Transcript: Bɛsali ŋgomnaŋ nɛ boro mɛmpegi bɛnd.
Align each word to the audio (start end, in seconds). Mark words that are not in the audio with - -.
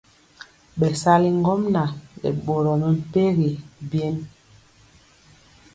Bɛsali 0.79 1.29
ŋgomnaŋ 1.39 1.89
nɛ 2.21 2.29
boro 2.45 2.71
mɛmpegi 2.81 3.51
bɛnd. 3.89 4.21